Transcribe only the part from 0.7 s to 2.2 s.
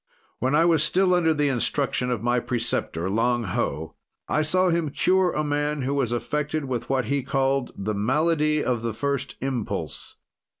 still under the instruction